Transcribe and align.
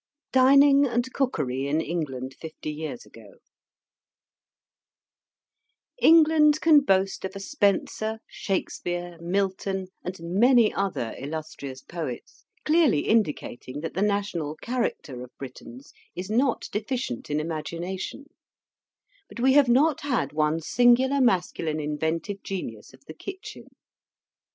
DINING 0.31 0.87
AND 0.87 1.13
COOKERY 1.13 1.67
IN 1.67 1.79
ENGLAND 1.79 2.33
FIFTY 2.33 2.71
YEARS 2.71 3.05
AGO 3.05 3.35
England 5.99 6.59
can 6.59 6.79
boast 6.79 7.23
of 7.23 7.35
a 7.35 7.39
Spenser, 7.39 8.17
Shakspeare, 8.27 9.19
Milton, 9.21 9.89
and 10.03 10.15
many 10.19 10.73
other 10.73 11.13
illustrious 11.19 11.83
poets, 11.83 12.45
clearly 12.65 13.01
indicating 13.01 13.81
that 13.81 13.93
the 13.93 14.01
national 14.01 14.55
character 14.55 15.21
of 15.21 15.29
Britons 15.37 15.93
is 16.15 16.31
not 16.31 16.67
deficient 16.71 17.29
in 17.29 17.39
imagination; 17.39 18.25
but 19.29 19.39
we 19.39 19.53
have 19.53 19.69
not 19.69 20.01
had 20.01 20.33
one 20.33 20.61
single 20.61 21.09
masculine 21.21 21.79
inventive 21.79 22.41
genius 22.41 22.91
of 22.91 23.05
the 23.05 23.13
kitchen. 23.13 23.67